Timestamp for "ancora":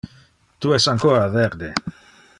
0.93-1.27